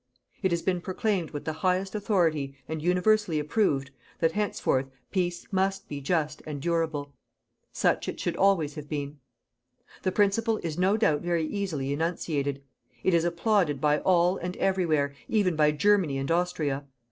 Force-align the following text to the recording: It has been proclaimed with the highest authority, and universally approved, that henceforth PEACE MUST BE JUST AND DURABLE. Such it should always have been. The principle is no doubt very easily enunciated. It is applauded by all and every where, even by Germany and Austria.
It 0.41 0.49
has 0.49 0.63
been 0.63 0.81
proclaimed 0.81 1.29
with 1.29 1.45
the 1.45 1.53
highest 1.61 1.93
authority, 1.93 2.55
and 2.67 2.81
universally 2.81 3.37
approved, 3.37 3.91
that 4.17 4.31
henceforth 4.31 4.87
PEACE 5.11 5.45
MUST 5.53 5.87
BE 5.87 6.01
JUST 6.01 6.41
AND 6.47 6.59
DURABLE. 6.59 7.13
Such 7.71 8.09
it 8.09 8.19
should 8.19 8.35
always 8.35 8.73
have 8.73 8.89
been. 8.89 9.19
The 10.01 10.11
principle 10.11 10.57
is 10.63 10.75
no 10.75 10.97
doubt 10.97 11.21
very 11.21 11.45
easily 11.45 11.93
enunciated. 11.93 12.63
It 13.03 13.13
is 13.13 13.23
applauded 13.25 13.79
by 13.79 13.99
all 13.99 14.37
and 14.37 14.57
every 14.57 14.87
where, 14.87 15.13
even 15.27 15.55
by 15.55 15.71
Germany 15.71 16.17
and 16.17 16.31
Austria. 16.31 16.87